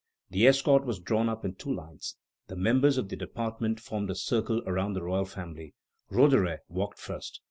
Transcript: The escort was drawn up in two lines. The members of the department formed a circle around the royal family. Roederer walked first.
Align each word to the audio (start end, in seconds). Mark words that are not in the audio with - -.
The 0.31 0.47
escort 0.47 0.83
was 0.83 0.97
drawn 0.99 1.29
up 1.29 1.45
in 1.45 1.53
two 1.53 1.71
lines. 1.71 2.15
The 2.47 2.55
members 2.55 2.97
of 2.97 3.07
the 3.09 3.15
department 3.15 3.79
formed 3.79 4.09
a 4.09 4.15
circle 4.15 4.63
around 4.65 4.93
the 4.93 5.03
royal 5.03 5.25
family. 5.25 5.75
Roederer 6.09 6.57
walked 6.67 6.97
first. 6.97 7.39